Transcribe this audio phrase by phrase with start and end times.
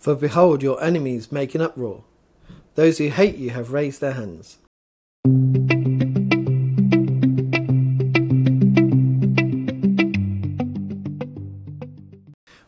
[0.00, 2.04] For behold, your enemies make an uproar.
[2.74, 4.56] Those who hate you have raised their hands.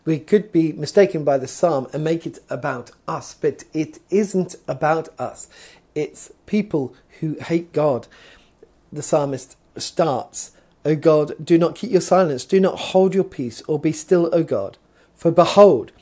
[0.04, 4.56] We could be mistaken by the psalm and make it about us, but it isn't
[4.68, 5.48] about us.
[5.94, 8.08] It's people who hate God.
[8.92, 10.50] The psalmist starts,
[10.84, 14.28] O God, do not keep your silence, do not hold your peace, or be still,
[14.34, 14.76] O God.
[15.14, 15.92] For behold,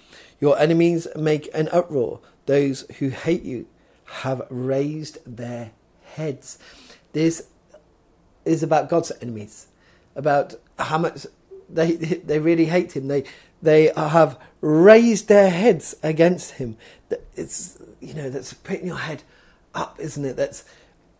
[0.41, 3.67] your enemies make an uproar, those who hate you
[4.07, 5.73] have raised their
[6.15, 6.59] heads.
[7.12, 7.47] This
[8.45, 9.67] is about God's enemies,
[10.17, 11.27] about how much
[11.69, 13.09] they they really hate him.
[13.09, 13.25] They
[13.62, 16.77] they have raised their heads against him.
[17.37, 19.23] It's you know that's putting your head
[19.75, 20.37] up, isn't it?
[20.37, 20.65] That's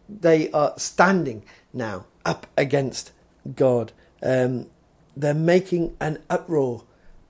[0.09, 3.13] they are standing now up against
[3.55, 3.93] God.
[4.23, 4.67] Um,
[5.17, 6.85] they're making an uproar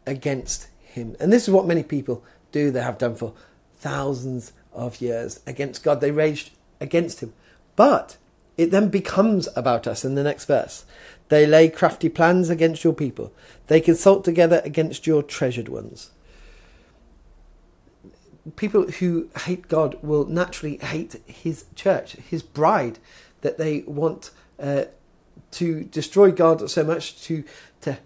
[0.07, 2.71] against him, and this is what many people do.
[2.71, 3.35] They have done for
[3.77, 6.01] thousands of years against God.
[6.01, 7.33] They raged against him,
[7.77, 8.17] but
[8.57, 10.85] it then becomes about us in the next verse.
[11.29, 13.33] They lay crafty plans against your people.
[13.69, 16.11] They consult together against your treasured ones.
[18.57, 22.99] People who hate God will naturally hate his church, his bride,
[23.43, 24.85] that they want uh,
[25.53, 27.45] to destroy God so much, to,
[27.83, 27.99] to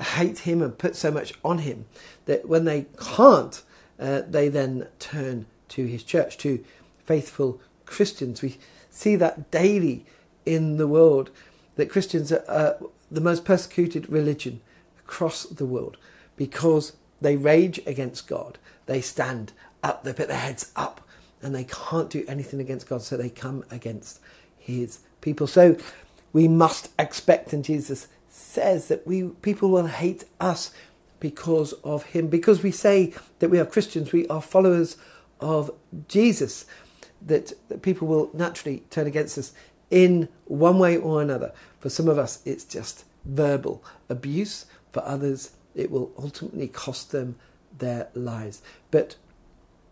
[0.00, 1.86] hate him and put so much on him,
[2.26, 3.62] that when they can't,
[3.98, 6.64] uh, they then turn to his church, to
[7.04, 8.42] faithful Christians.
[8.42, 8.58] We
[8.90, 10.06] see that daily
[10.46, 11.30] in the world
[11.76, 12.72] that Christians are uh,
[13.10, 14.60] the most persecuted religion
[14.98, 15.96] across the world
[16.36, 18.58] because they rage against God.
[18.86, 21.00] They stand up, they put their heads up,
[21.42, 24.20] and they can't do anything against God, so they come against
[24.58, 25.46] His people.
[25.46, 25.76] So
[26.32, 30.72] we must expect, and Jesus says that we people will hate us
[31.18, 34.96] because of Him, because we say that we are Christians, we are followers
[35.40, 35.70] of
[36.08, 36.66] Jesus.
[37.22, 39.52] That, that people will naturally turn against us
[39.90, 41.52] in one way or another.
[41.78, 44.64] For some of us, it's just verbal abuse.
[44.90, 47.36] For others, it will ultimately cost them
[47.78, 48.62] their lives.
[48.90, 49.16] But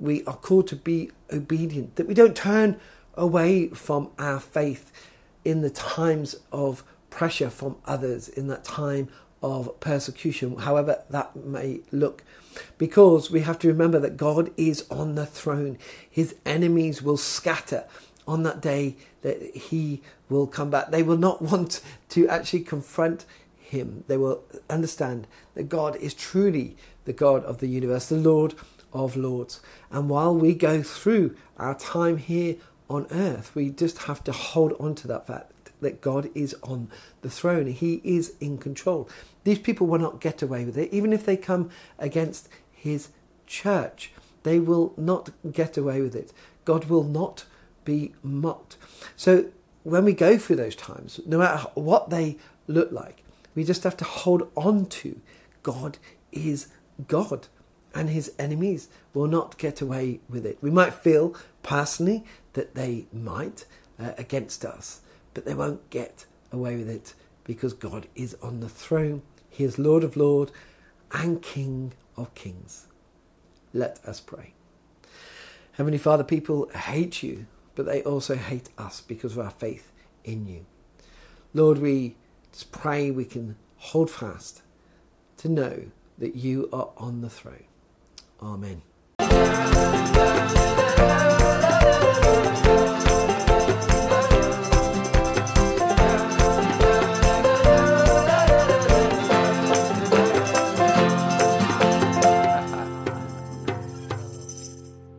[0.01, 2.81] we are called to be obedient, that we don't turn
[3.15, 4.93] away from our faith
[5.45, 9.09] in the times of pressure from others, in that time
[9.43, 12.25] of persecution, however that may look.
[12.77, 17.85] Because we have to remember that God is on the throne, his enemies will scatter
[18.27, 20.91] on that day that he will come back.
[20.91, 21.81] They will not want
[22.11, 23.25] to actually confront
[23.57, 24.05] him.
[24.09, 28.55] They will understand that God is truly the God of the universe, the Lord
[28.93, 29.61] of Lords.
[29.91, 32.57] And while we go through our time here
[32.91, 36.91] on earth, we just have to hold on to that fact that God is on
[37.23, 37.67] the throne.
[37.67, 39.09] He is in control.
[39.45, 43.09] These people will not get away with it, even if they come against his
[43.47, 44.13] church.
[44.43, 46.33] They will not get away with it.
[46.65, 47.45] God will not
[47.85, 48.77] be mocked.
[49.17, 49.47] So
[49.83, 52.37] when we go through those times, no matter what they
[52.67, 53.25] look like,
[53.55, 55.21] we just have to hold on to
[55.63, 55.99] God
[56.31, 56.69] is
[57.07, 57.49] God
[57.95, 60.59] and his enemies will not get away with it.
[60.61, 63.65] We might feel personally that they might
[63.99, 65.01] uh, against us,
[65.35, 69.23] but they won't get away with it because God is on the throne.
[69.51, 70.53] He is Lord of Lords
[71.13, 72.87] and King of Kings.
[73.73, 74.55] Let us pray.
[75.73, 77.47] Heavenly Father, people hate you
[77.79, 79.93] but they also hate us because of our faith
[80.25, 80.67] in you.
[81.55, 82.17] Lord, we
[82.51, 84.63] just pray we can hold fast
[85.37, 85.85] to know
[86.19, 87.67] that you are on the throne.
[88.43, 88.83] Amen.